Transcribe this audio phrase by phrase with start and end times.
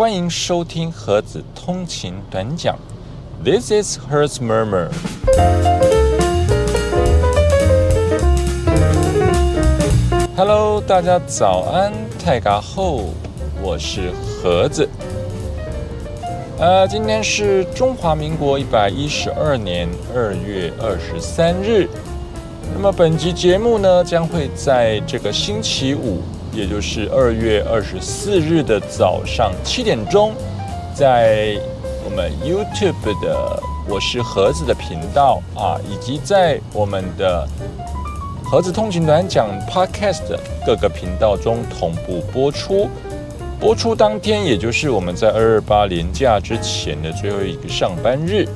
[0.00, 2.74] 欢迎收听盒子通勤短讲。
[3.44, 4.88] This is Hertz Murmur。
[10.34, 13.10] Hello，大家早安，泰嘎后，
[13.62, 14.10] 我是
[14.42, 14.88] 盒子。
[16.58, 19.86] 呃，今天是中华民国一百一十二年
[20.16, 21.86] 二月二十三日。
[22.72, 26.22] 那么本集节目呢，将会在这个星期五。
[26.52, 30.34] 也就是二月二十四日的早上七点钟，
[30.94, 31.56] 在
[32.04, 37.46] 我们 YouTube 的我是盒子的频道啊，以及在我们的
[38.44, 40.36] 盒子通勤短讲 Podcast
[40.66, 42.88] 各个频道中同步播出。
[43.60, 48.48] 播出当天，也就是我们在二二八连假之前的最后一个上班日。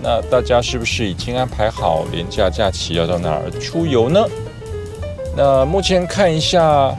[0.00, 4.24] 那大家是不是已经安排好连假假期要到哪儿出游呢？
[5.34, 6.94] 那目前看一下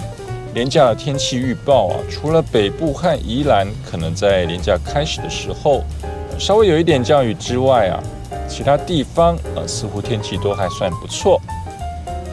[0.55, 5.83] 廉价的天气预报啊，除了北部和宜兰可能在廉价开始的时候
[6.39, 8.01] 稍微有一点降雨之外啊，
[8.47, 11.39] 其他地方啊似乎天气都还算不错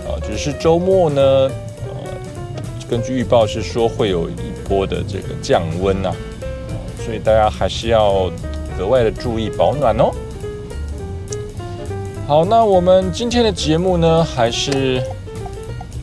[0.06, 0.16] 啊。
[0.26, 1.94] 只是周末呢，呃，
[2.88, 4.34] 根据预报是说会有一
[4.66, 6.10] 波的这个降温呐，
[7.04, 8.30] 所以大家还是要
[8.78, 10.10] 格外的注意保暖哦。
[12.26, 15.02] 好，那我们今天的节目呢，还是。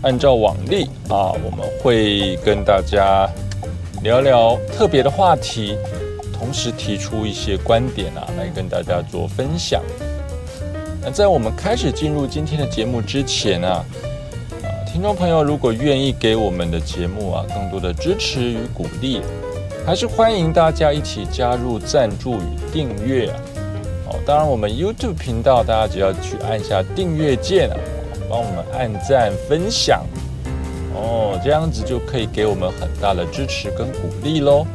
[0.08, 3.30] 按照往例啊，我们会跟大家
[4.02, 5.77] 聊聊特别的话题，
[6.31, 9.83] 同时提出一些观点啊，来跟大家做分享。
[11.02, 13.83] 那在我们开始进入今天的节目之前啊，
[14.64, 19.19] 啊，听众朋友如果愿意给我们的节目啊更多的支持与鼓励，
[19.86, 23.39] 还是欢迎大家一起加入赞助与订阅啊。
[24.08, 27.75] 哦，当然我们 YouTube 频道大家只要去按下订阅键啊。
[28.30, 30.06] 帮我们按赞分享
[30.94, 34.66] 哦，这样子就可以给我们很大的支持跟鼓励喽。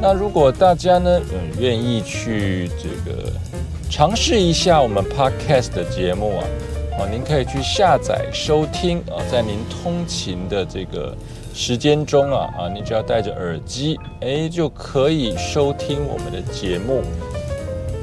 [0.00, 3.30] 那如果大家呢，嗯，愿意去这个
[3.90, 6.44] 尝试一下我们 Podcast 的节目啊，
[6.98, 11.14] 哦，您可以去下载收听啊，在您通勤的这个
[11.52, 17.02] 时间中啊，啊，你只要戴着耳机，哎，就可以收听我们的节目。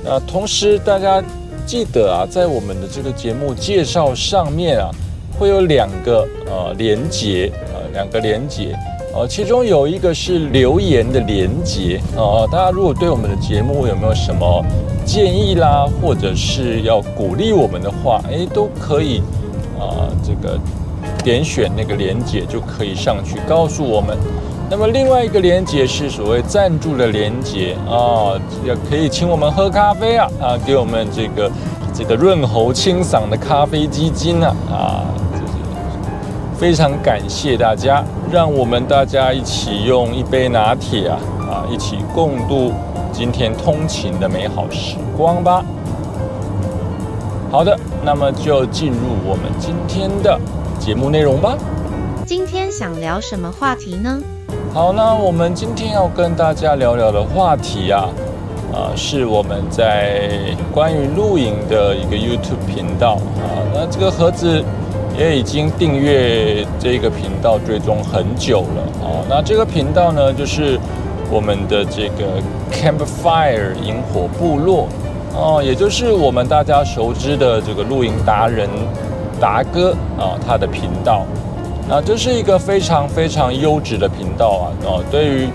[0.04, 1.24] 那同时大家。
[1.66, 4.90] 记得啊，在我们的这个节目介绍上面啊，
[5.38, 8.78] 会有两个呃连接呃，两个连接
[9.16, 12.48] 呃，其中有一个是留言的连接呃。
[12.52, 14.64] 大家如果对我们的节目有没有什么
[15.06, 19.24] 建议啦，或者是要鼓励我们的话，哎，都可以
[19.80, 20.60] 啊，这个
[21.24, 24.16] 点选那个连接就可以上去告诉我们。
[24.68, 28.34] 那么另外一个连接是所谓赞助的连接啊，
[28.66, 31.50] 也可以请我们喝咖啡啊啊，给我们这个
[31.94, 35.06] 这个润喉清嗓的咖啡基金啊啊，
[36.58, 42.74] 非常感谢大家，让我们大家一起用一杯拿铁啊啊，一起共度
[43.14, 45.64] 今天通勤的美好时光吧。
[47.52, 50.38] 好的，那么就进入我们今天的
[50.80, 51.56] 节目内容吧。
[52.26, 54.20] 今天想聊什么话题呢？
[54.76, 58.10] 好，那我们今天要跟大家聊聊的话题啊，
[58.74, 60.30] 啊，是我们在
[60.70, 63.56] 关于露营的一个 YouTube 频道啊。
[63.74, 64.62] 那这个盒子
[65.18, 69.24] 也已经订阅这个频道追踪很久了啊。
[69.30, 70.78] 那这个频道呢，就是
[71.32, 74.90] 我们的这个 Campfire 萤火部落
[75.34, 78.70] 哦，也就是我们大家熟知的这个露营达人
[79.40, 81.26] 达哥啊，他的频道。
[81.88, 84.66] 那这是一个非常非常优质的频道啊！
[84.86, 85.48] 哦，对于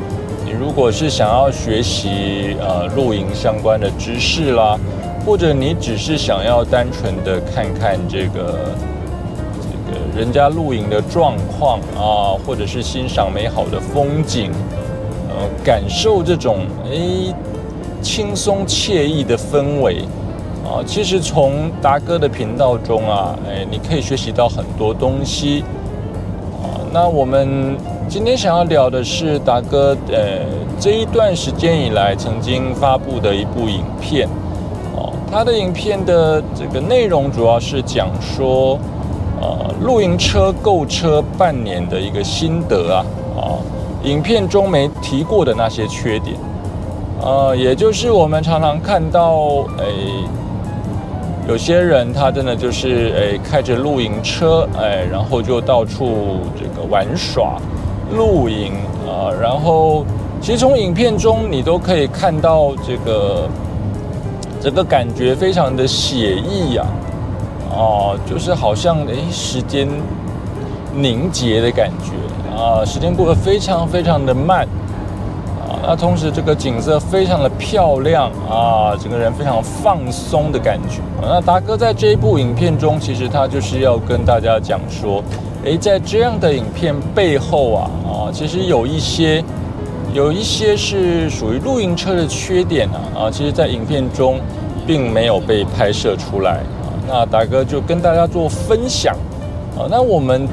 [0.45, 4.79] 你如果是想要学习呃露营相关的知识啦，
[5.27, 8.71] 或者你只是想要单纯的看看这个
[9.61, 14.53] 这个人家露营的状况啊，或者是欣赏美好的风景，
[15.29, 16.59] 呃，感受这种
[16.89, 17.35] 诶
[18.01, 20.05] 轻松惬意的氛围
[20.65, 25.65] 啊，其实从达哥的频道中啊，诶，你可以学习到很多东西。
[26.93, 27.77] 那我们
[28.09, 30.41] 今天想要聊的是达哥，呃，
[30.81, 34.29] 这一段时间以来曾经发布的一部影片，
[34.97, 38.77] 哦，他的影片的这个内容主要是讲说，
[39.41, 43.07] 呃，露营车购车半年的一个心得啊，
[43.37, 43.55] 啊，
[44.03, 46.35] 影片中没提过的那些缺点，
[47.23, 49.37] 呃，也就是我们常常看到，
[49.79, 50.25] 诶。
[51.51, 57.61] 有些人他真的就是诶开着露营车诶，然后就到处这个玩耍、
[58.17, 58.73] 露营
[59.05, 60.07] 啊，然后
[60.41, 63.49] 其实从影片中你都可以看到这个
[64.61, 66.87] 整个感觉非常的写意呀，
[67.73, 69.89] 哦，就是好像诶时间
[70.95, 74.69] 凝结的感觉啊，时间过得非常非常的慢，
[75.83, 81.01] 那同时这个景色非常的漂亮啊，整个人非常放松的感觉。
[81.21, 85.23] 那达哥在这一部影片中，其实他就是要跟大家讲说，
[85.65, 89.43] 诶，在这样的影片背后啊啊，其实有一些
[90.13, 94.39] 有一些是属于露营车的缺点啊啊，其实在影片中
[94.87, 96.87] 并没有被拍摄出来啊。
[97.09, 99.17] 那达哥就跟大家做分享
[99.77, 100.47] 啊，那我们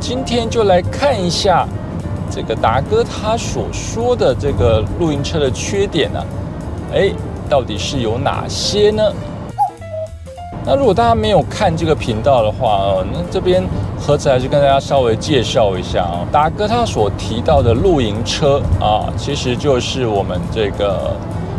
[0.00, 1.66] 今天就来看一下。
[2.34, 6.24] 这个达哥他所说的这个露营车的缺点呢，
[6.94, 7.12] 哎，
[7.46, 9.02] 到底是有哪些呢？
[10.64, 13.62] 那如果大家没有看这个频道的话哦，那这边
[14.00, 16.24] 盒子还是跟大家稍微介绍一下啊。
[16.32, 21.14] 达哥他所提到的露营车啊，其实就是我们这个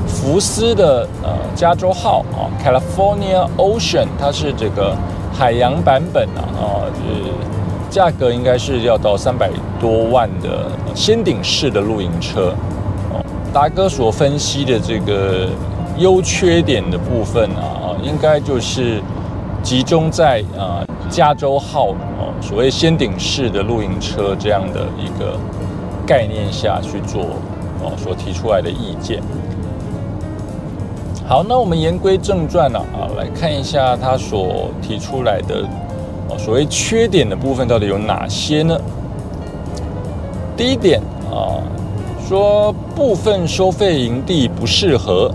[0.08, 4.96] 福斯的呃加州号啊，California Ocean，它是这个
[5.31, 7.31] 海洋版本啊，啊，就是。
[7.94, 12.51] 价格应该是要到三百多万的先顶式的露营车
[13.12, 13.24] 哦。
[13.54, 15.48] 达哥所分析的这个
[16.00, 19.00] 优缺点的部分啊，应该就是
[19.62, 25.38] 集中在啊加州号哦，所谓先顶式的露营车这样的一个
[26.04, 27.22] 概念下去做
[27.84, 29.22] 哦所提出来的意见。
[31.28, 35.63] 好，那我们言归正传了啊，来看一下他所提出来的。
[36.38, 38.78] 所谓缺点的部分到底有哪些呢？
[40.58, 41.00] 第一点
[41.31, 41.58] 啊，
[42.28, 45.31] 说部分收费营地不适合。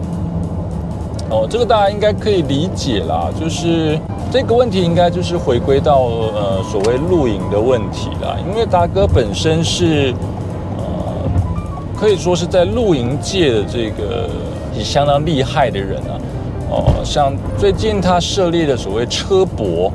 [1.30, 3.98] 哦，这个大家应该可以理解啦，就是
[4.30, 8.36] 这个问题应该就是回归到呃所谓露营的问题啦。
[8.48, 10.12] 因为达哥本身是
[10.76, 10.84] 呃
[11.96, 14.28] 可以说是在露营界的这个
[14.76, 16.12] 也相当厉害的人啊。
[16.70, 19.92] 哦，像最近他设立的所谓车博。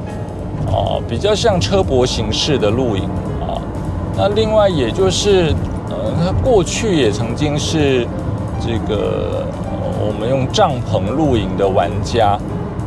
[0.73, 3.03] 啊，比较像车博形式的露营
[3.41, 3.61] 啊。
[4.17, 5.53] 那另外，也就是，
[5.89, 8.07] 呃，他过去也曾经是
[8.59, 9.45] 这个
[9.99, 12.39] 我们用帐篷露营的玩家。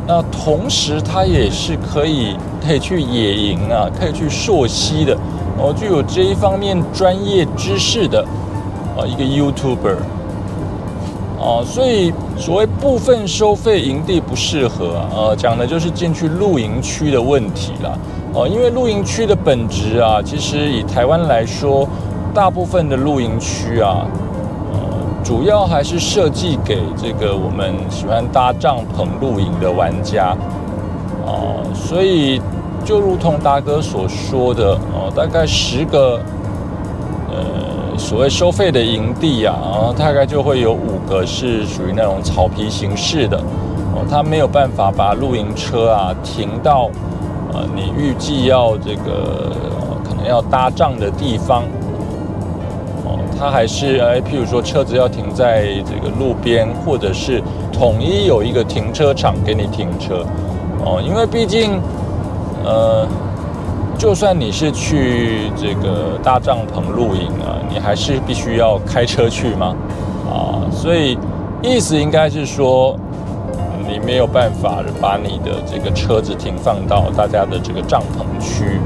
[0.09, 5.17] 那同时，他也是可以可以去野营啊，可以去溯溪的，
[5.59, 8.25] 哦，具有这一方面专业知识的
[8.97, 9.97] 啊一个 YouTuber。
[11.47, 17.97] 哦，所以所谓部分收费营地不适合，呃，讲的就是进去露营区的问题了。
[18.35, 21.89] 哦，因为露营区的本质啊，其实以台湾来说，
[22.35, 24.05] 大部分的露营区啊，
[24.73, 24.79] 呃，
[25.23, 30.37] 主要还是设计给这个我们喜欢搭帐篷露营的玩家。
[31.25, 32.43] 哦，所以
[32.85, 36.21] 就如同达哥所说的，哦，大概十个，
[37.31, 37.76] 呃。
[37.99, 43.39] 所谓收费的营地啊，大概就会有五个是属于那种草皮形式的
[43.95, 46.91] 哦，它没有办法把露营车啊停到
[47.53, 49.53] 呃你预计要这个
[50.05, 51.65] 可能要搭帐的地方
[53.05, 60.25] 哦，它还是哎，譬如说车子要停在这个路边，或者是统一有一个停车场给你停车
[60.85, 61.81] 哦，因为毕竟
[62.65, 63.07] 呃。
[63.99, 69.75] 就算你是去这个搭帐篷露营啊，你还是必须要开车去吗？
[70.31, 71.19] 啊，所以
[71.63, 72.95] 意思应该是说，
[73.89, 78.79] 你没有办法把你的这个车子停放到大家的这个帐篷区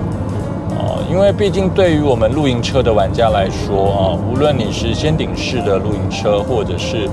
[0.78, 7.08] 啊，因为毕竟对于我们露营车的玩家来说啊，无论你是先顶式的露营车，或者是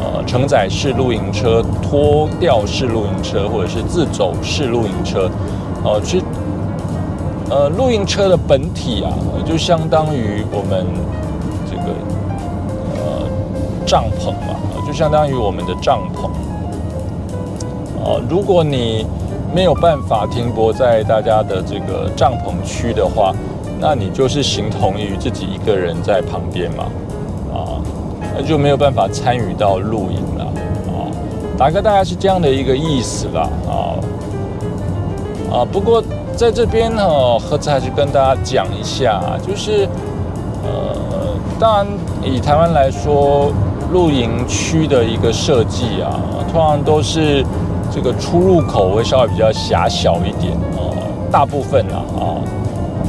[0.00, 5.30] 呃承载式露营车、拖吊式露营车，或者是自走式露营车，
[5.84, 6.20] 哦，其。
[7.48, 9.12] 呃，露营车的本体啊，
[9.44, 10.84] 就相当于我们
[11.70, 11.94] 这个
[12.96, 13.28] 呃
[13.86, 16.28] 帐篷嘛，就相当于我们的帐篷。
[18.04, 19.06] 哦，如果你
[19.54, 23.32] 没有办法停泊在大家的这个帐篷区的话，
[23.80, 26.84] 那你就是形同于自己一个人在旁边嘛，
[27.54, 27.78] 啊，
[28.36, 30.44] 那就没有办法参与到露营了，
[30.88, 31.06] 啊，
[31.56, 33.94] 大概大概是这样的一个意思啦，啊，
[35.58, 36.02] 啊，不过。
[36.36, 37.02] 在这边呢，
[37.38, 39.88] 何子还是跟大家讲一下，就是，
[40.62, 40.94] 呃，
[41.58, 41.86] 当然
[42.22, 43.50] 以台湾来说，
[43.90, 46.20] 露营区的一个设计啊，
[46.52, 47.42] 通常都是
[47.90, 50.92] 这个出入口会稍微比较狭小一点啊，
[51.32, 52.22] 大部分啊啊，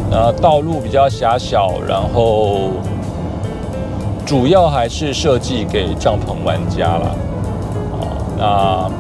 [0.10, 2.70] 那道路比较狭小，然后
[4.26, 7.16] 主要还是设计给帐篷玩家了
[8.40, 8.92] 啊，那。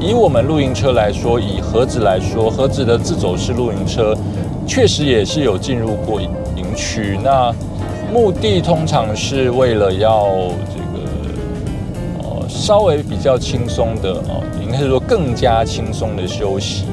[0.00, 4.16] 以我们露营车来说，以盒子来说，盒子的自走式露营车
[4.66, 6.28] 确实也是有进入过营
[6.74, 7.18] 区。
[7.22, 7.54] 那
[8.10, 10.26] 目的通常是为了要
[10.74, 11.04] 这个
[12.22, 16.86] 呃稍微比较轻松的哦，应该是说更加轻松的休息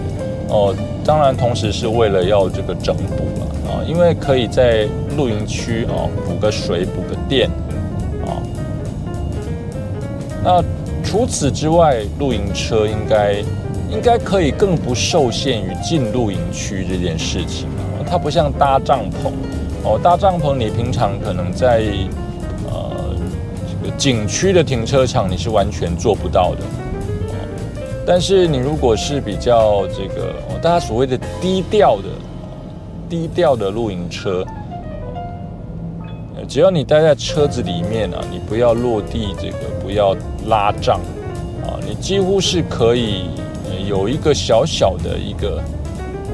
[0.49, 0.75] 哦。
[1.05, 4.85] 当然，同时是为了要这个整补了啊，因为可以在
[5.15, 7.49] 露营区哦补个水、补个电
[8.25, 8.35] 啊。
[10.43, 10.61] 那
[11.07, 13.35] 除此之外，露营车应该
[13.89, 19.31] 应该可以更不受限于进露营区这件事情啊，它不像搭帐篷
[19.85, 21.81] 哦，搭帐篷你平常可能在
[22.69, 23.15] 呃
[23.65, 26.57] 这个景区的停车场你是完全做不到的。
[28.05, 32.03] 但是你如果是比较这个，大家所谓的低调的、
[33.09, 34.45] 低调的露营车，
[36.49, 40.13] 只要你待在车子里面啊，你不要落地，这个不要
[40.47, 40.99] 拉帐
[41.63, 43.29] 啊，你几乎是可以
[43.87, 45.61] 有一个小小的一个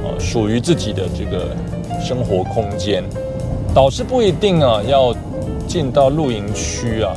[0.03, 1.55] 呃属于自己的这个
[2.01, 3.03] 生活空间，
[3.73, 5.15] 倒是不一定啊，要
[5.67, 7.15] 进到露营区啊。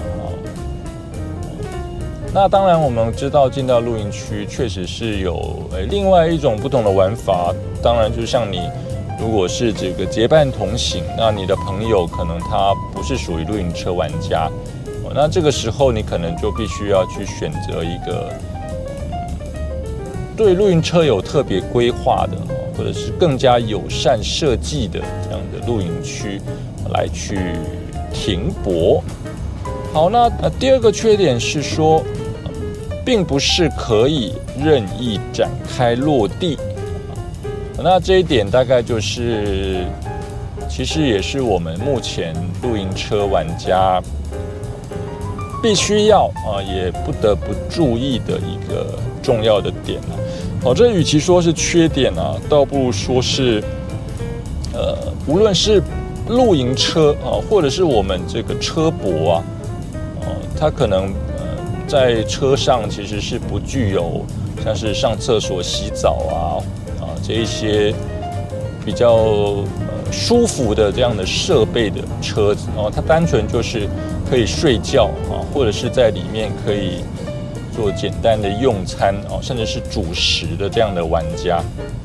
[2.33, 5.35] 那当然，我们知道进到露营区确实是有
[5.73, 7.55] 诶另外一种不同的玩法。
[7.83, 8.61] 当然，就像你
[9.19, 14.51] 如果是这个结伴同行，那你的朋友可能他不是属于露营车玩家，
[15.17, 18.31] 那这个时候你可能就必须要去选择一个
[20.37, 22.37] 对露营车有特别规划的，
[22.77, 26.41] 或者是更加友善设计的这样的露营区
[26.93, 27.57] 来去
[28.13, 29.03] 停泊。
[29.93, 32.05] 好，那那第二个缺点是说。
[33.07, 36.59] 并不是可以任意展开落地，
[37.79, 39.87] 那这一点大概就是，
[40.69, 44.03] 其实也是我们目前露营车玩家
[45.63, 50.15] 必须要啊，也不得不注意的一个重要的点啊。
[50.65, 53.63] 哦，这与其说是缺点啊，倒不如说是，
[54.73, 54.97] 呃，
[55.27, 55.83] 无论是
[56.29, 59.45] 露营车啊，或者是我们这个车博啊，
[60.21, 60.27] 哦，
[60.59, 61.05] 它可能
[61.39, 61.45] 呃。
[61.89, 64.25] 在车上其实是不具有
[64.65, 66.37] 像是上厕所、洗澡啊
[67.01, 67.95] 啊这一些
[68.85, 73.89] 比较呃舒服的这样的设备的车子哦，它单纯就是
[74.29, 77.05] 可以睡觉啊，或者是在里面可以
[77.75, 81.63] 做简单的用餐哦，甚至是主食的这样的玩家。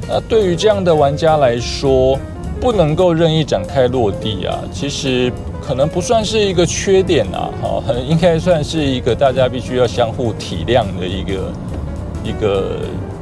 [0.08, 2.18] 那对于这样的玩家来说，
[2.60, 5.32] 不能够任意展开落地啊，其实。
[5.64, 11.54] 可能不算是一个缺点啊，哈，应该算是一个大家必须要相互体谅的一个
[12.24, 12.80] 一个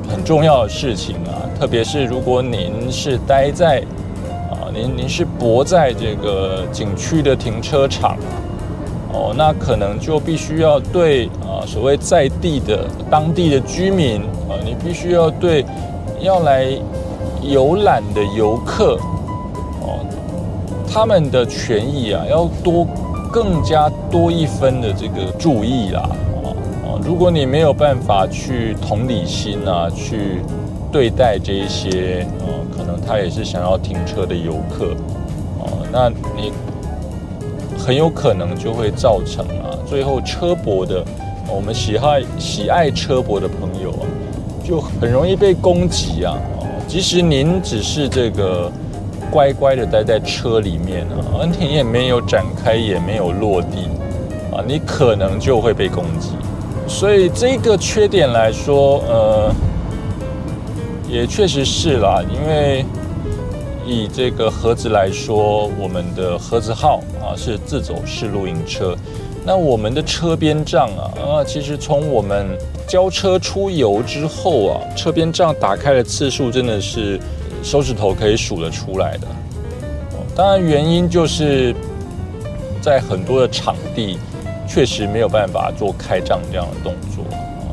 [0.10, 1.44] 很重要的事情啊。
[1.60, 3.84] 特别是如果您是待在
[4.50, 8.18] 啊，您您是泊在这个景区的停车场，
[9.12, 15.66] 哦，那可能就必须要对啊，所谓在地的当地的居民啊，你必须要对
[16.20, 16.68] 要来
[17.42, 19.00] 游览的游客
[19.82, 20.06] 哦。
[20.88, 22.86] 他们的权益啊，要多
[23.32, 26.10] 更加多一分的这个注意啦，
[26.44, 26.50] 啊
[26.86, 26.88] 啊！
[27.04, 30.42] 如果你没有办法去同理心啊，去
[30.92, 34.96] 对待这一些啊，可能他也是想要停车的游客，
[35.64, 36.52] 啊，那你
[37.90, 41.04] 很有可能就会造成啊，最后车博的
[41.48, 44.06] 我们喜爱喜爱车博的朋友啊，
[44.64, 46.38] 就很容易被攻击啊，
[46.88, 48.72] 即使您只是这个。
[49.32, 53.88] 乖乖的待在车里面啊，你也没有展开，也没有落地
[54.52, 56.30] 啊，你可能就会被攻击。
[56.88, 59.54] 所以这个缺点来说，呃，
[61.08, 62.24] 也确实是啦。
[62.28, 62.84] 因为
[63.90, 68.96] 以这个盒子来说，我们的盒子号啊是自走式露营车，
[69.46, 77.20] 那我们的车边帐啊啊，其实从我们交车出游之后啊，车边帐打开的次数真的是。
[77.62, 79.28] 手指头可以数得出来的，
[80.34, 81.76] 当然原因就是
[82.82, 84.18] 在很多的场地
[84.66, 87.26] 确实没有办法做开帐这样的动作。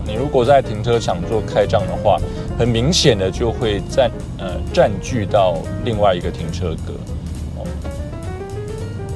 [0.04, 2.18] 你如果在停车场做开帐的话，
[2.58, 6.94] 很明显的就会占呃占据到另外一个停车格。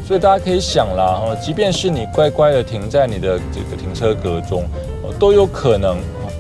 [0.07, 4.65] 所以大家可以想啦，即便是你乖乖的停在你的这个停车格中，
[5.21, 5.99] 都有可能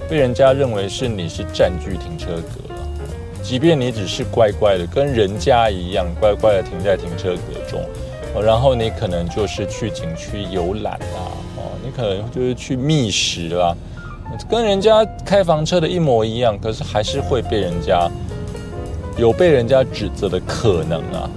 [0.08, 2.74] 被人家认为是你是占据停车格。
[3.42, 7.80] 即便你只是乖乖的跟人家一样乖乖的停在停车格中，
[8.42, 13.74] 然后你可能就是去景区游览啦，哦，你可能就是去觅食啦，
[14.48, 18.08] 跟人家开房车的一模一样，可是还是会被人家
[19.16, 21.28] 有被人家指责的可能啊，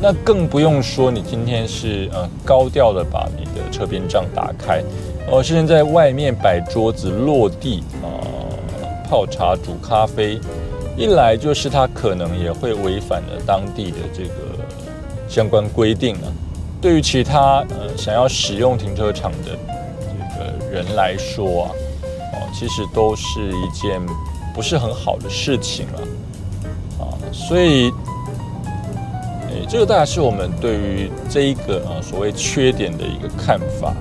[0.00, 4.82] 那更不用说你今天是呃高调的把你的车边帐打开，
[5.30, 8.06] 哦，甚至在外面摆桌子落地啊
[9.08, 10.38] 泡茶煮咖啡。
[10.94, 14.34] 一来就是他可能也会违反了当地的这个
[15.26, 16.28] 相关规定啊。
[16.82, 19.56] 对于其他呃想要使用停车场的
[20.00, 21.70] 这个人来说啊，
[22.32, 24.00] 哦，其实都是一件
[24.54, 26.00] 不是很好的事情了
[26.98, 27.04] 啊。
[27.32, 27.90] 所以，
[29.48, 33.94] 诶，这个大概是我们对于这一个啊所谓缺点的一个看法。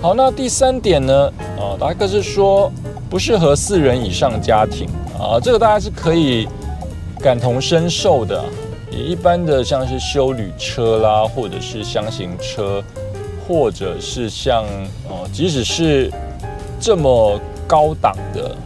[0.00, 1.32] 好，那第三点呢？
[1.58, 2.70] 啊，达哥是说
[3.10, 4.88] 不适合四人以上家庭
[5.18, 6.48] 啊，这个大家是可以
[7.20, 8.44] 感同身受的。
[8.90, 12.82] 一般的像是修旅车啦，或者是箱型车，
[13.46, 14.64] 或者是像
[15.08, 16.10] 哦，即使是
[16.80, 18.56] 这么高档的，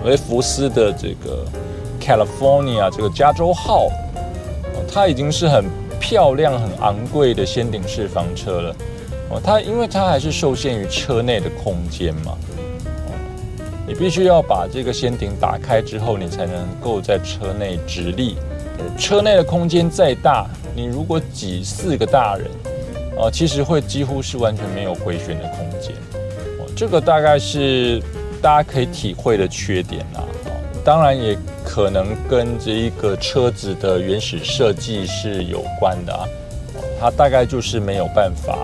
[0.00, 1.44] 所谓福斯的这个
[2.00, 3.88] California 这个加州号，
[4.92, 5.64] 它已经是很
[6.00, 8.76] 漂亮、很昂贵的先顶式房车了。
[9.30, 12.36] 哦，它因为它还是受限于车内的空间嘛，
[13.86, 18.36] 你必须要把这个先顶打开之后，你才能够在车内直立。
[18.98, 22.46] 车内的空间再大，你如果挤四个大人，
[23.16, 25.94] 啊，其实会几乎是完全没有回旋的空间。
[26.74, 28.02] 这个大概是
[28.40, 30.22] 大家可以体会的缺点啦。
[30.84, 36.26] 当然也可能跟这一个车子的原始设计是有关的啊。
[37.00, 38.58] 它大概就是没有办法。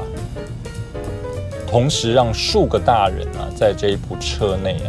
[1.66, 4.88] 同时让数个大人啊，在这一部车内啊，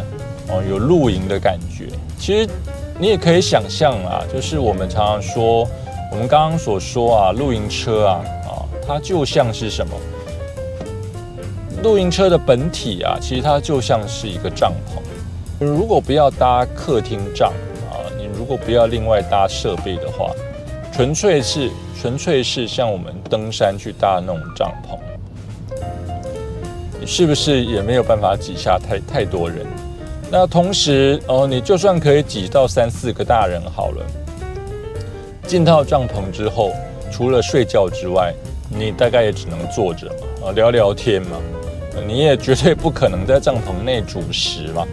[0.50, 1.88] 哦，有露营的感觉。
[2.18, 2.50] 其实
[2.98, 5.68] 你也可以想象啊，就是我们常常说，
[6.12, 9.94] 我们刚刚所说啊，露营车啊，啊，它就像是什么？
[11.82, 15.66] 露营车的本体啊，其实它就像是一个帐篷。
[15.66, 17.54] 如果不要搭客厅帐
[17.90, 20.32] 啊，你如果不要另外搭设备的话，
[20.94, 21.70] 纯粹是
[22.00, 24.98] 纯粹是像我们登山去搭那种帐篷。
[27.00, 29.66] 你是不是也没有办法挤下太太多人？
[30.30, 34.06] 那同时哦，你就算可以挤到三四个大人好了，
[35.48, 36.72] 进到帐篷之后，
[37.10, 38.34] 除了睡觉之外，
[38.70, 41.38] 你大概也只能坐着嘛，啊，聊聊天嘛，
[42.08, 44.88] 你也绝对不可能在帐篷内煮食嘛，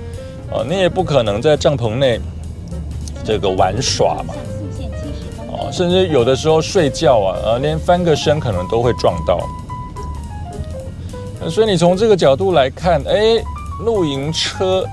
[0.50, 2.20] 啊，你也不可能在帐篷内
[3.24, 4.34] 这个玩耍嘛，
[5.48, 9.40] 哦，甚至有的时候睡觉啊，呃，连翻个身可能都会撞到。
[11.48, 13.42] 所以你从这个角度来看，哎，
[13.84, 14.84] 露营车，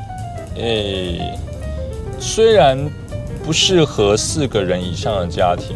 [0.55, 1.35] 哎，
[2.19, 2.77] 虽然
[3.43, 5.75] 不适合四个人以上的家庭，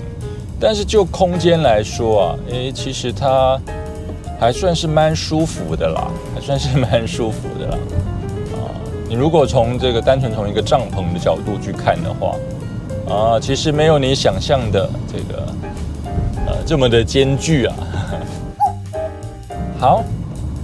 [0.60, 3.60] 但是就空间来说啊，哎，其实它
[4.40, 7.78] 还算是蛮舒服的啦，还算是蛮舒服的啦。
[8.54, 8.70] 啊，
[9.10, 12.36] 你如果从这个单纯从一个帐篷的角度去看的话，
[13.08, 15.48] 啊，其实没有你想象的这个
[16.46, 17.76] 呃这么的艰巨啊。
[19.80, 20.04] 好。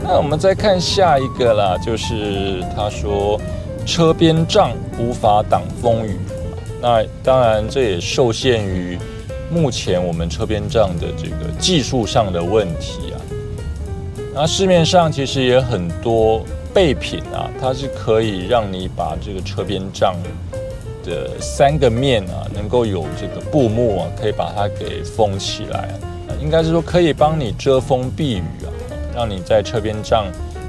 [0.05, 3.39] 那我们再看下一个啦，就是他说
[3.85, 6.19] 车边帐无法挡风雨，
[6.81, 8.99] 那当然这也受限于
[9.49, 13.12] 目前我们车边帐的这个技术上的问题。
[14.35, 16.43] 那市面上其实也很多
[16.73, 20.15] 备品啊，它是可以让你把这个车边帐
[21.05, 25.89] 的三个面啊，能够有这个布幕啊，可以把它给封起来，
[26.41, 28.73] 应该是说可以帮你遮风避雨啊。
[29.15, 30.25] 让你在车边帐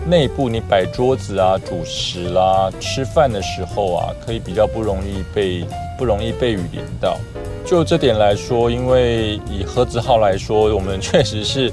[0.07, 5.64] 内部，你摆桌子啊、煮食啦、吃饭的时候啊，可以比较不容易被
[5.98, 7.16] 不容易被雨淋到。
[7.64, 11.72] 就这点来说，因为以盒子号来说，我们确实是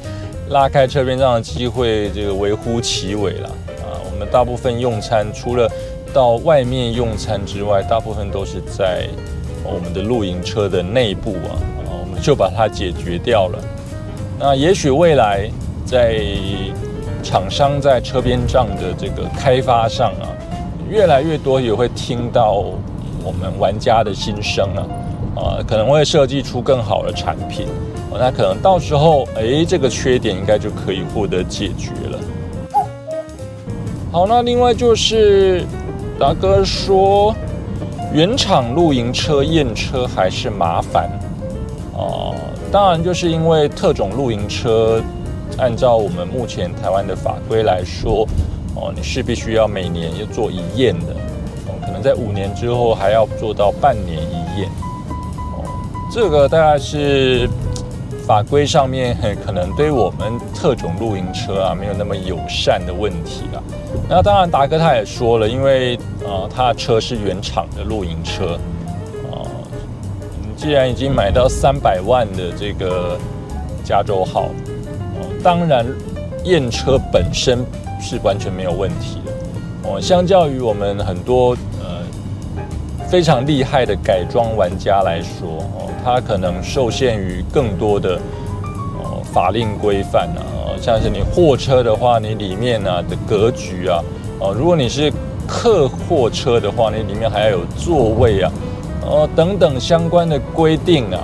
[0.51, 3.49] 拉开车边帐的机会这个微乎其微了
[3.81, 3.97] 啊。
[4.05, 5.69] 我们大部分用餐，除了
[6.13, 9.07] 到外面用餐之外，大部分都是在
[9.63, 11.55] 我们的露营车的内部啊，
[11.87, 13.59] 啊，我们就把它解决掉了。
[14.39, 15.49] 那也许未来。
[15.83, 16.21] 在
[17.21, 20.31] 厂商在车边帐的这个开发上啊，
[20.89, 22.63] 越来越多也会听到
[23.21, 24.79] 我们玩家的心声啊，
[25.35, 27.67] 啊，可能会设计出更好的产品，
[28.19, 32.19] 那可能到时候哎，这个缺点应该就可以获得解决了。
[34.11, 35.63] 好，那另外就是
[36.19, 37.33] 达哥说，
[38.13, 41.09] 原厂露营车验车还是麻烦
[41.97, 42.35] 啊，
[42.71, 45.01] 当然就是因为特种露营车。
[45.57, 48.25] 按照我们目前台湾的法规来说，
[48.73, 51.13] 哦，你是必须要每年要做一验的，
[51.67, 54.69] 哦，可能在五年之后还要做到半年一验，
[55.53, 55.61] 哦，
[56.09, 57.47] 这个大概是
[58.31, 59.13] 法规上面
[59.45, 63.61] 可能对我们特种露营车啊没有那么友善的问题了。
[64.07, 68.57] 那当然，达哥他也说了，因为啊，他的车是原厂的露营车，
[69.33, 69.43] 啊，
[70.55, 73.19] 既然已经买到三百万的这个
[73.83, 74.45] 加州号。
[75.43, 75.85] 当然，
[76.45, 77.65] 验车本身
[77.99, 79.99] 是完全没有问题的哦。
[79.99, 81.53] 相较于我们很多
[83.11, 88.15] 非常厉害的改装玩家来说哦，他可能受限于更多的
[89.03, 90.79] 哦法令规范啊。
[90.79, 94.01] 像是你货车的话，你里面呢的格局啊，
[94.39, 95.11] 哦，如果你是
[95.45, 98.51] 客货车的话，你里面还要有座位啊，
[99.05, 101.19] 哦等等相关的规定啊，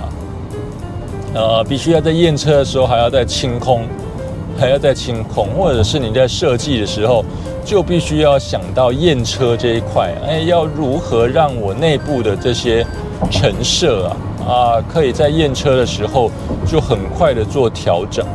[1.32, 3.84] 呃，必须要在验车的时候还要在清空。
[4.58, 7.24] 还要再清空，或者是你在设计的时候
[7.64, 12.84] 就必须要想到验车这一块，哎，要如何让我内部的这些
[13.30, 14.16] 陈设啊
[14.46, 16.30] 啊，可以在验车的时候
[16.66, 18.26] 就很快的做调整。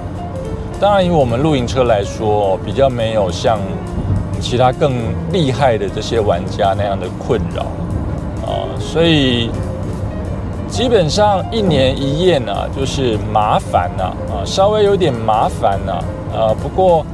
[0.80, 3.60] 当然，以我们露营车来说，比较没有像
[4.40, 4.94] 其他更
[5.32, 7.64] 厉害的这些玩家那样的困扰
[8.46, 9.50] 啊，所以
[10.74, 16.04] 基本上一年一验啊，就是麻烦呐啊，稍微有点麻烦呐
[16.36, 16.50] 啊。
[16.64, 17.06] 不过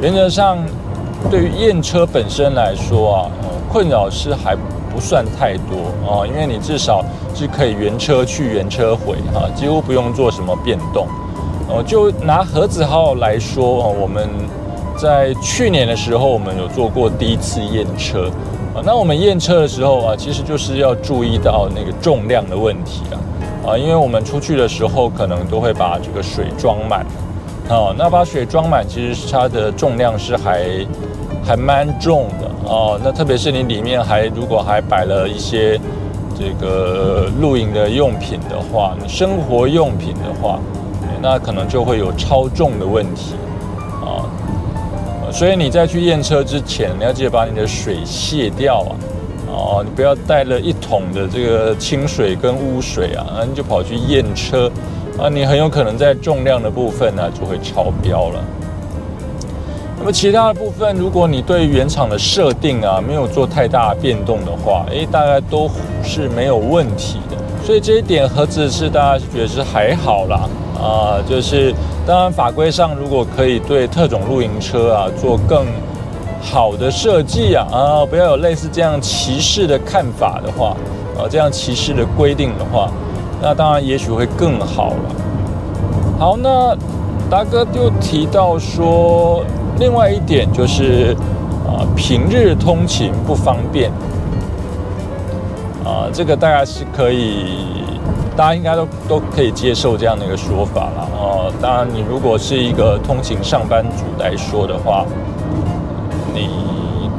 [0.00, 0.56] 原则上，
[1.28, 3.26] 对于验车本身来说啊，
[3.68, 11.08] 困扰是还不算太多啊，因为你至少是可以原车去原车回啊，几乎不用做什么变动。
[11.68, 14.28] 哦，就拿盒子号来说哦，我们
[14.96, 18.30] 在去年的时候，我们有做过第一次验车
[18.74, 18.82] 啊。
[18.84, 23.16] 那我们验车的时候啊，其实就是要注意到那个重量的问题啊
[23.70, 27.04] 啊，因为我们出去的时候可能都会把这个水装满
[27.68, 27.94] 啊。
[27.96, 30.86] 那把水装满，其实它的重量是还
[31.44, 33.00] 还蛮重的哦。
[33.02, 35.78] 那特别是你里面还如果还摆了一些
[36.38, 40.58] 这个露营的用品的话，生活用品的话。
[41.22, 43.34] 那可能就会有超重的问题，
[45.32, 48.92] 所以你在去验车之前，你要记得把你的水卸掉啊，
[49.48, 54.70] 哦，你不要带了一桶的这个清水跟污水啊，你就跑去验车
[55.18, 58.44] 啊，你很有可能在重量的部分呢就会超标了。
[59.98, 65.70] 那么其他的部分，如果你对原厂的设定啊没有做太大变动的话，诶，大概都
[66.02, 67.36] 是没有问题的。
[67.70, 70.40] 所以这一点盒子是大家觉得是还好啦。
[70.76, 71.72] 啊，就是
[72.04, 75.64] 当然法规上如果可以对特种露营车啊做更
[76.42, 80.70] 好的设计啊啊，不要有类似这样歧视的看法的话，
[81.16, 82.90] 啊，这样歧视的规定的话，
[83.40, 85.14] 那当然也许会更好了。
[86.18, 86.76] 好，那
[87.30, 89.44] 达哥就提到说，
[89.78, 91.16] 另外一点就是
[91.64, 93.92] 啊，平日通勤不方便
[95.84, 97.84] 啊，这个大概是可以。
[98.36, 101.52] 大家应该都都可以接受这样的一个说法了哦。
[101.60, 105.04] 当然，你如果是一个通勤上班族来说的话，
[106.32, 106.48] 你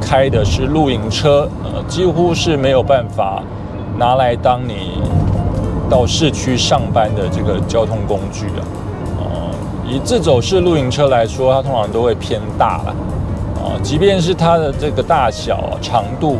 [0.00, 3.40] 开的是露营车，呃，几乎是没有办法
[3.96, 5.00] 拿来当你
[5.88, 8.62] 到市区上班的这个交通工具的。
[9.20, 9.54] 哦，
[9.86, 12.96] 以自走式露营车来说，它通常都会偏大了。
[13.62, 16.38] 哦，即便是它的这个大小、长度，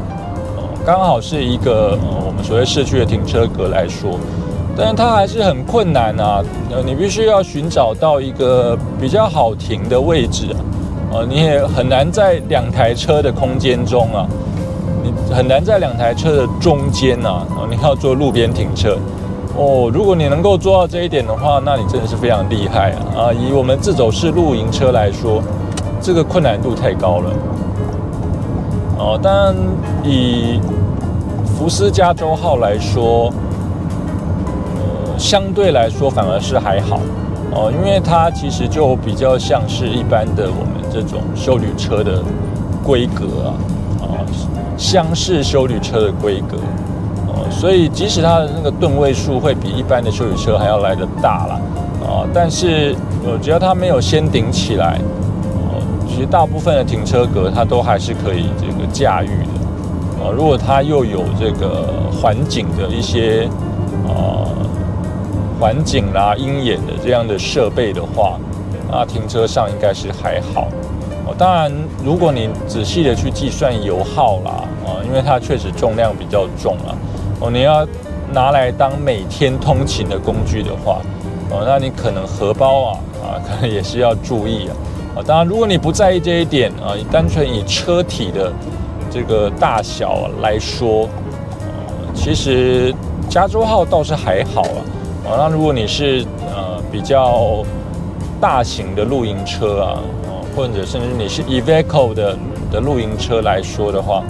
[0.85, 4.19] 刚好是一个我们所谓市区的停车格来说。
[4.75, 6.43] 但是它还是很困难啊！
[6.71, 10.57] 呃，你必须要寻找到一个比较好停的位置啊，
[11.13, 14.27] 呃，你也很难在两台车的空间中啊，
[15.03, 18.97] 你很难在两台车的中间啊，你要做路边停车
[19.59, 19.91] 哦。
[19.93, 23.29] 如果你能够做到这一点的话，那你真的是非常厉害啊！
[23.29, 25.43] 啊，以我们自走式露营车来说，
[26.01, 27.31] 这个困难度太高了。
[28.99, 29.55] 哦，当然
[30.05, 30.61] 以
[31.59, 33.33] 福斯加州号来说。
[34.77, 36.99] 呃相对来说，反而是还好
[37.53, 42.21] 哦，因为它其实就比较像是一般的我们这种修旅车的
[42.83, 43.55] 规格啊，
[44.01, 44.19] 啊，
[44.77, 46.57] 厢式修旅车的规格
[47.29, 51.55] 哦，所以即使它的那个吨位数会比一般的修旅车还要来的大了
[52.05, 54.99] 啊，但是呃，只要它没有先顶起来，
[56.15, 60.31] 其实大部分的停车格它都还是可以这个驾驭的啊。
[60.31, 63.49] 如果它又有这个环景的一些
[64.07, 64.47] 啊。
[65.61, 68.37] 环景啦、鹰眼的这样的设备的话，
[68.91, 70.67] 那停车上应该是还好
[71.25, 71.33] 哦。
[71.39, 71.71] 当然，
[72.05, 76.91] 如果你仔细的去计算油耗啦，啊，因为它确实重量比较重啊，
[77.39, 77.87] 哦，你要
[78.33, 81.01] 拿来当每天通勤的工具的话，
[81.49, 84.75] 哦，那你可能荷包啊，啊，可能也是要注意啊。
[85.15, 88.53] 啊，当然，如果你不在意这一点啊，你单纯以车体的
[89.11, 91.09] 这个大小来说，
[92.15, 92.95] 其实
[93.29, 94.81] 加州号倒是还好啊。
[95.25, 97.63] 啊，那如果你是呃比较
[98.41, 102.37] 大型的露营车啊，啊，或者甚至你是 Eveco 的
[102.71, 104.25] 的露营车来说的话，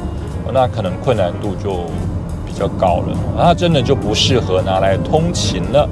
[0.52, 1.84] 那可能困难度就
[2.44, 5.88] 比较高了，它真的就不适合拿来通勤了。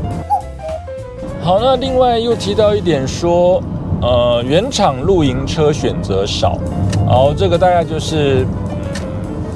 [1.40, 3.62] 好，那另外又提到一点说，
[4.02, 6.58] 呃，原厂露营车选择少，
[7.06, 8.46] 然后这个大概就是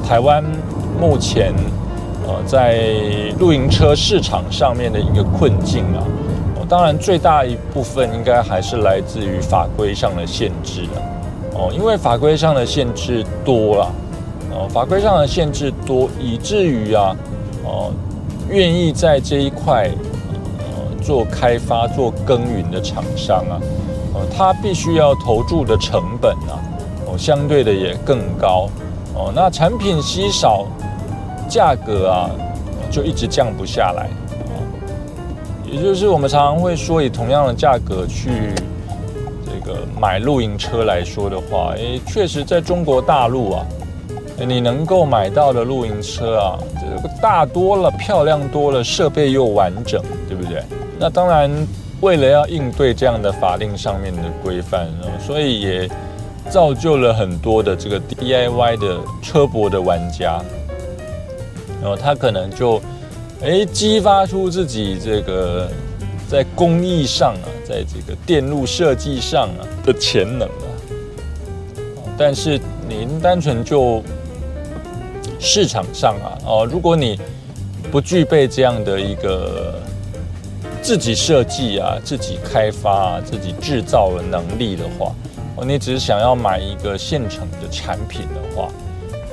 [0.07, 0.45] 台湾
[1.01, 1.53] 目前。
[2.27, 2.87] 呃，在
[3.39, 6.01] 露营车市场上面的一个困境啊，
[6.67, 11.03] 当然最大一部分应该还是来自于法规上的限制了。
[11.55, 13.93] 哦，因为法规上的限制多了，
[14.53, 17.15] 哦，法规上的限制多，以至于啊，
[17.63, 17.93] 哦，
[18.49, 19.91] 愿意在这一块
[20.61, 23.61] 呃做开发、做耕耘的厂商啊，
[24.25, 26.59] 它必须要投注的成本啊，
[27.07, 28.69] 哦，相对的也更高
[29.15, 29.33] 哦。
[29.35, 30.67] 那产品稀少，
[31.49, 32.31] 价格啊
[32.91, 34.05] 就一直降不下来
[34.49, 34.55] 啊。
[35.65, 38.55] 也就是我们常常会说，以同样的价格去
[39.45, 43.67] 这个买露营车来说的话，诶，确实在中国大陆啊，
[44.39, 50.63] 你能够买到的露营车啊，这个大多了，漂亮多了，设备又完整，对不对？
[50.99, 51.51] 那当然。
[52.05, 54.87] 为了要应对这样的法令上面的规范，
[55.27, 55.91] 所以也
[56.51, 60.39] 造就了很多的这个 DIY 的车博的玩家，
[61.81, 62.79] 然后他可能就
[63.43, 65.67] 哎激发出自己这个
[66.29, 70.69] 在工艺上啊，在这个电路设计上啊的潜能啊，
[72.19, 74.03] 但是您单纯就
[75.41, 77.19] 市场上啊，哦，如果你
[77.91, 79.81] 不具备这样的一个。
[80.85, 85.15] 自己设计啊，自己开发啊，自己制造的能力的话，
[85.57, 88.69] 哦，你只是想要买一个现成的产品的话，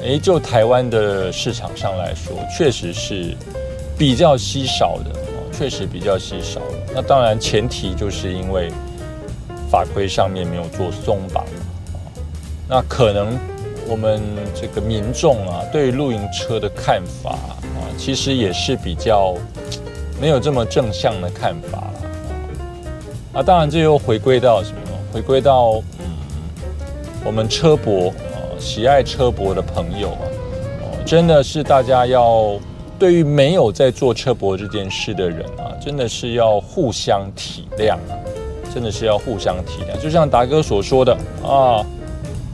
[0.01, 3.35] 诶，就台湾的市场上来说，确实是
[3.97, 6.77] 比较稀少的哦，确实比较稀少的。
[6.95, 8.71] 那当然前提就是因为
[9.69, 11.43] 法规上面没有做松绑
[12.65, 13.37] 那可能
[13.89, 14.21] 我们
[14.55, 17.59] 这个民众啊，对露营车的看法啊，
[17.97, 19.35] 其实也是比较。
[20.21, 21.93] 没有这么正向的看法了
[23.33, 23.41] 啊！
[23.41, 24.77] 当然，这又回归到什么？
[25.11, 26.05] 回归到嗯，
[27.25, 30.23] 我们车博啊，喜爱车博的朋友啊，
[31.03, 32.59] 真的是大家要
[32.99, 38.13] 对于没有在做车博这件事的人啊，真的是要互相体谅啊！
[38.71, 39.99] 真的是要互相体谅。
[39.99, 41.83] 就像达哥所说的啊，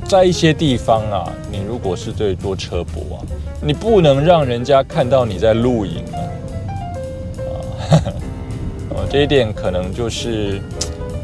[0.08, 3.20] 在一些地方啊，你如果是对做车博啊，
[3.62, 6.02] 你不能让人家看到你在露营。
[7.90, 10.62] 呃， 这一点可能就是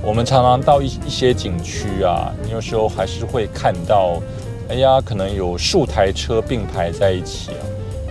[0.04, 4.22] 我们常常到一一些景区啊，你有时候还是会看到，
[4.70, 7.64] 哎呀，可能有数台车并排在一起啊，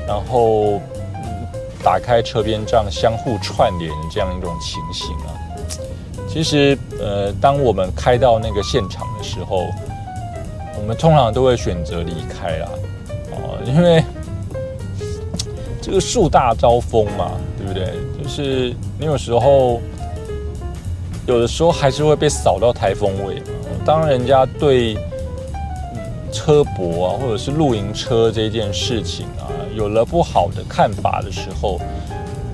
[0.07, 0.81] 然后
[1.83, 5.33] 打开车边这样相互串联这样一种情形啊。
[6.29, 9.67] 其实，呃，当我们开到那个现场的时候，
[10.79, 12.69] 我们通常都会选择离开啦，
[13.33, 14.03] 哦，因为
[15.81, 17.33] 这个树大招风嘛。
[17.65, 17.95] 对不对？
[18.23, 19.81] 就是你有时候，
[21.27, 23.43] 有的时候还是会被扫到台风尾。
[23.85, 31.81] 当人家对嗯车博啊，或者是露营车这件事情啊，有了不好的看法的时候，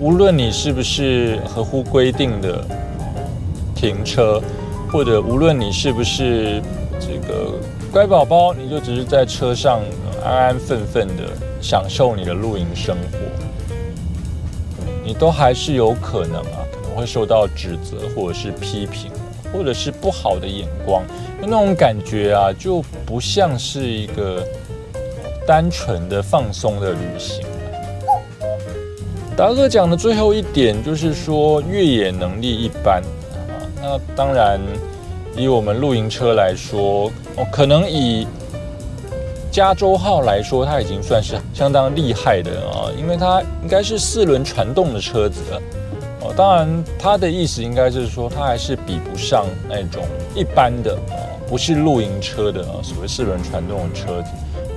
[0.00, 2.64] 无论你是不是合乎规定的
[3.74, 4.40] 停车，
[4.90, 6.62] 或者无论你是不是
[6.98, 7.52] 这个
[7.92, 9.80] 乖宝宝，你就只是在车上
[10.24, 11.24] 安安分分的
[11.60, 13.18] 享受你的露营生活。
[15.08, 19.10] 你都还是有可能啊，可能会受到指责，或者是批评，
[19.50, 21.02] 或者是不好的眼光，
[21.40, 24.46] 那种感觉啊，就不像是一个
[25.46, 27.42] 单纯的放松的旅行。
[29.34, 33.02] 达哥讲的最后一点就是说，越野能力一般
[33.40, 34.60] 啊，那当然
[35.34, 38.26] 以我们露营车来说，哦，可能以。
[39.58, 45.40] 加州号来说，它已经算是相当厉害的啊，因为它应该是四轮传动的车子
[46.20, 46.32] 哦。
[46.36, 50.96] 当然，它的意思应该是说，它还是比不上那种一般的，
[51.48, 54.30] 不是露营车的，所谓四轮传动的车子。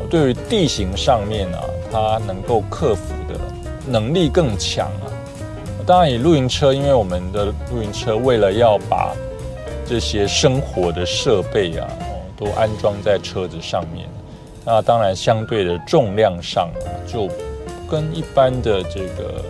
[0.10, 3.40] 对于地形上面啊，它能够克服的
[3.86, 5.06] 能力更强啊。
[5.86, 9.14] 当然，以露营车，因为我们的露营车为了要把
[9.86, 11.88] 这些生活的设备啊，
[12.36, 14.10] 都安装在车子上面。
[14.64, 16.70] 那当然，相对的重量上
[17.08, 17.28] 就
[17.90, 19.44] 跟一般的这个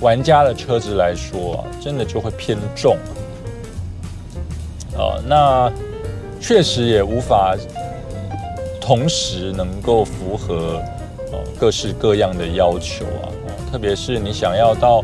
[0.00, 2.96] 玩家的车子来说啊，真的就会偏重
[4.98, 5.22] 啊。
[5.24, 5.72] 那
[6.40, 7.56] 确实也无法
[8.80, 10.82] 同时能够符合
[11.30, 13.30] 呃各式各样的要求啊。
[13.70, 14.96] 特别是你想要到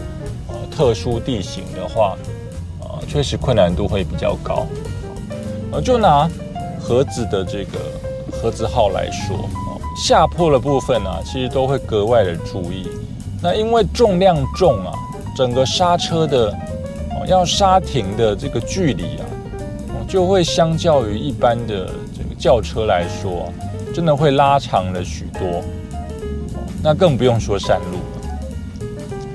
[0.48, 2.16] 呃特殊地形的话
[2.80, 4.66] 啊，确实困难度会比较高。
[5.70, 6.28] 呃，就拿
[6.80, 7.78] 盒子的这个。
[8.42, 9.48] 盒子号来说，
[9.96, 12.88] 下坡的部分啊，其实都会格外的注意。
[13.40, 14.92] 那因为重量重啊，
[15.36, 16.52] 整个刹车的
[17.28, 19.24] 要刹停的这个距离啊，
[20.08, 23.52] 就会相较于一般的这个轿车来说，
[23.94, 25.62] 真的会拉长了许多。
[26.82, 28.86] 那更不用说山路了，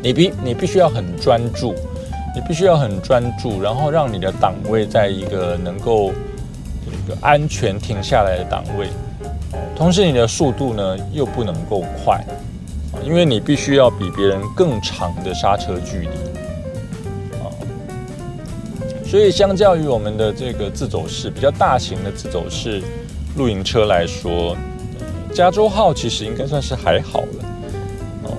[0.04, 1.74] 你必你必须要很专注，
[2.36, 6.12] 你必须要很专注，然后让你的档位在一个能够。
[7.22, 8.88] 安全停下来的档位，
[9.76, 12.24] 同时你的速度呢又不能够快，
[13.04, 16.08] 因为你必须要比别人更长的刹车距离，
[17.40, 17.48] 啊，
[19.06, 22.82] 所以相较于我们的这个自走式比较大型的自走式
[23.36, 24.56] 露营车来说，
[25.34, 27.46] 加州号其实应该算是还好了。
[28.24, 28.32] 哦，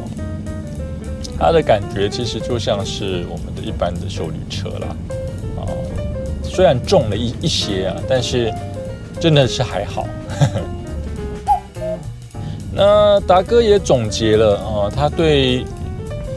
[1.38, 4.96] 它的感觉其实就像是我们的一般的修旅车啦。
[6.58, 8.52] 虽然重了一一些啊，但是
[9.20, 10.04] 真的是还好。
[12.74, 15.64] 那达哥也总结了啊，他对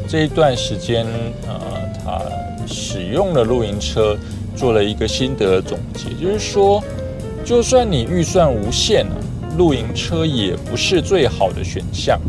[0.07, 1.07] 这一段时间
[1.47, 1.57] 啊，
[2.05, 2.21] 他
[2.67, 4.15] 使用的露营车
[4.55, 6.83] 做了一个心得总结，就是说，
[7.43, 9.15] 就算你预算无限了，
[9.57, 12.21] 露营车也不是最好的选项。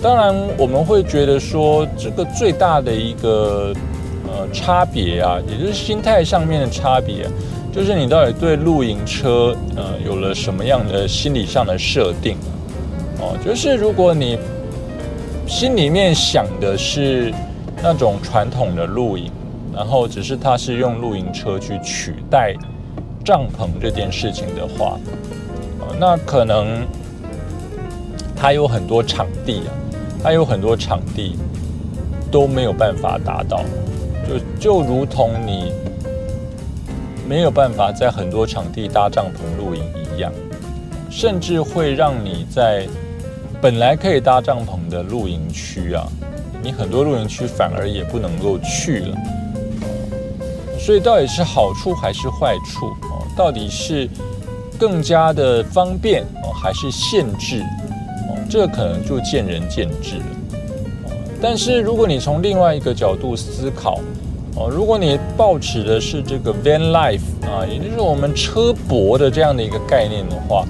[0.00, 3.74] 当然，我们会觉得说，这个最大的一个
[4.52, 7.26] 差别啊，也就是心态上面的差别。
[7.72, 12.36] 就是你到底对露营车，呃，有了什么样的心理上的设定
[13.20, 14.36] 哦，就是如果你
[15.46, 17.32] 心里面想的是
[17.80, 19.30] 那种传统的露营，
[19.72, 22.54] 然后只是它是用露营车去取代
[23.24, 24.98] 帐篷这件事情的话，
[26.00, 26.84] 那可能
[28.34, 29.70] 它有很多场地啊，
[30.24, 31.36] 它有很多场地
[32.32, 33.62] 都没有办法达到，
[34.30, 35.72] 就就如同你。
[37.28, 39.84] 没有办法在很多场地搭帐篷露营
[40.16, 40.32] 一样，
[41.08, 42.88] 甚至会让你在
[43.60, 46.04] 本来可以搭帐篷的露营区啊，
[46.60, 49.16] 你很多露营区反而也不能够去了。
[50.76, 53.22] 所以到底是好处还是坏处哦？
[53.36, 54.08] 到底是
[54.76, 57.60] 更加的方便哦，还是限制
[58.28, 58.34] 哦？
[58.50, 60.24] 这可能就见仁见智了。
[61.40, 64.00] 但是如果你从另外一个角度思考，
[64.56, 70.66] 哦，如果你抱持的是这个 van life 啊，也就是我们车博的这样的一个概念的话，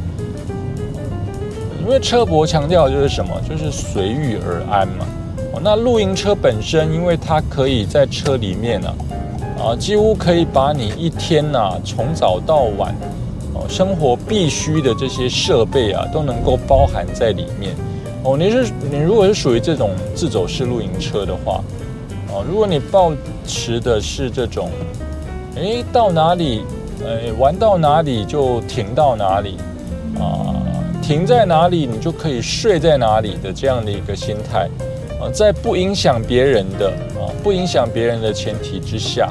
[1.81, 5.07] 因为车博强调就是什么，就是随遇而安嘛。
[5.55, 8.95] 哦，那露营车本身，因为它可以在车里面呢，
[9.59, 12.95] 啊，几乎可以把你一天呐，从早到晚，
[13.55, 17.75] 哦，生活必须的这些设备啊，都能够包含在里面。
[18.23, 21.65] 哦，你是你如果是属于这种自走式露营车的话。
[22.33, 23.13] 哦，如果你抱
[23.45, 24.71] 持的是这种，
[25.57, 26.63] 哎，到哪里，
[27.05, 29.57] 呃，玩到哪里就停到哪里，
[30.17, 30.55] 啊，
[31.03, 34.69] 停在哪里你就可以睡在哪里的这样的一个心态，
[35.21, 36.89] 啊，在不影响别人的
[37.19, 39.29] 啊，不影响别人的前提之下，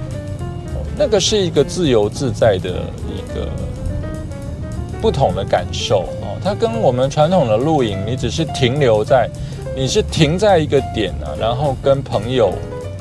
[0.98, 2.70] 那个是一个自由自在的
[3.08, 3.48] 一个
[5.02, 9.30] 不同的感受啊，它跟我们传统的露营，你只是停留在，
[9.74, 12.52] 你是停在一个点啊，然后跟朋友。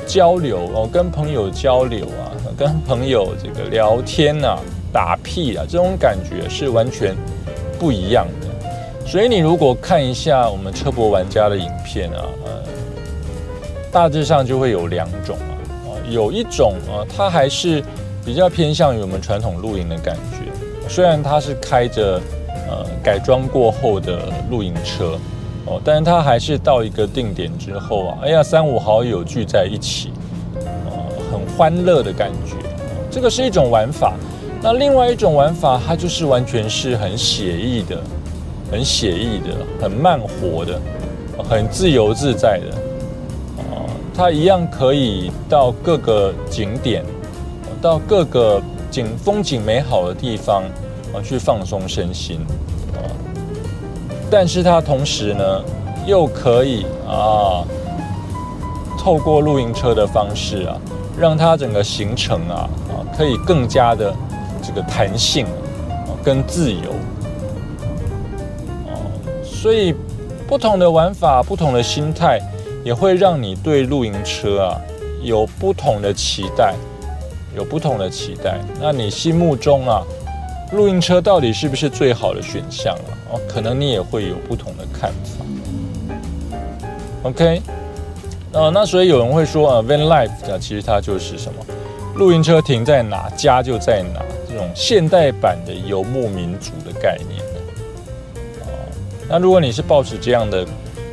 [0.09, 4.59] 交流哦，跟朋友交流啊， 跟朋友这个聊天呐，
[4.91, 7.15] 打屁啊，这种感觉是完全
[7.79, 9.07] 不一样的。
[9.07, 12.51] 所以你如果看一下我们车博玩家的影片啊，呃，
[13.93, 15.53] 大致上就会有两种啊，
[15.87, 17.85] 啊，有一种啊，它还是
[18.25, 20.51] 比较偏向于我们传统露营的感觉，
[20.89, 22.19] 虽然它是开着
[22.67, 25.19] 呃改装过后的露营车。
[25.69, 30.11] 哦，但是他还是到一个定点之后啊，哎呀，三五好友聚在一起，
[30.55, 30.93] 呃，
[31.31, 32.55] 很欢乐的感觉。
[33.11, 34.15] 这个是一种玩法。
[34.61, 38.01] 那另外一种玩法，它就是完全是很写意的，
[38.73, 40.81] 很写意的，很慢活的，
[41.49, 42.77] 很自由自在的。
[43.59, 47.05] 哦，它一样可以到各个景点，
[47.81, 50.65] 到各个景风景美好的地方
[51.15, 52.41] 啊，去放松身心。
[52.95, 52.99] 啊
[54.31, 55.65] 但是它同时呢，
[56.07, 57.65] 又可以啊，
[58.99, 60.77] 透过露营车的方式啊，
[61.19, 64.15] 让它整个行程啊啊，可以更加的
[64.63, 66.91] 这个弹性啊，跟自由
[68.87, 68.93] 啊。
[69.43, 69.95] 所以
[70.47, 72.39] 不同的玩法、不同的心态，
[72.85, 74.81] 也会让你对露营车啊
[75.23, 76.75] 有不同的期待，
[77.57, 78.59] 有不同的期待。
[78.81, 80.03] 那你心目中啊？
[80.73, 83.11] 露营车到底是不是最好的选项啊？
[83.33, 85.45] 哦，可能你也会有不同的看法。
[87.23, 87.63] OK，
[88.53, 91.65] 呃，那所以有人会说啊，van life 啊，其实它就是什么？
[92.17, 97.41] 露营车停在哪，家就在哪，这种现代版的游牧民族的概念。
[98.61, 98.69] 哦，
[99.29, 100.67] 那如果你是抱持这样的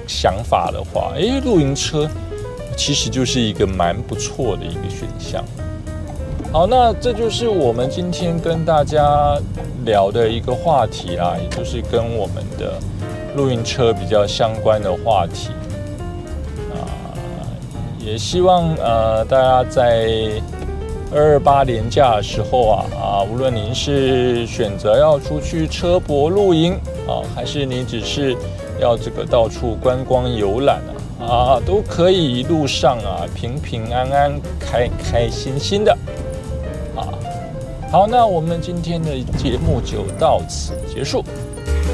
[0.08, 2.10] 想法的话，诶，露营车
[2.76, 5.44] 其实就是一个蛮不错的一个选项。
[6.56, 9.38] 好，那这就是我们今天跟大家
[9.84, 12.80] 聊的一个话题啦，也就是跟我们的
[13.36, 15.50] 露营车比较相关的话题
[16.72, 16.88] 啊。
[18.00, 20.32] 也希望呃大家在
[21.14, 26.76] 二二八年假的时候啊啊，无论您是选择要出去车泊露营
[27.06, 28.34] 啊，还是你只是
[28.80, 30.82] 要这个到处观光游览
[31.20, 35.94] 啊啊，都可以一路上啊平平安安、开开心心的。
[37.96, 41.24] 好，那我们今天的节目就到此结束。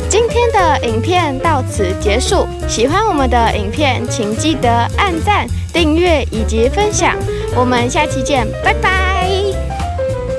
[0.09, 2.47] 今天的影片到此结束。
[2.67, 7.15] 喜欢我们的影片，请记得按赞、订阅以及分享。
[7.55, 9.27] 我们下期见，拜拜。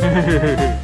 [0.00, 0.56] 嘿。